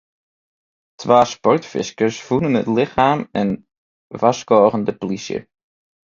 [0.99, 3.49] Twa sportfiskers fûnen it lichem en
[4.19, 5.39] warskôgen de polysje.